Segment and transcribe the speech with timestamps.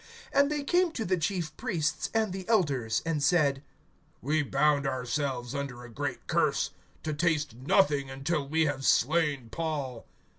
[0.33, 3.61] (14)And they came to the chief priests and the elders, and said:
[4.19, 6.71] We bound ourselves under a great curse,
[7.03, 10.07] to taste nothing until we have slain Paul.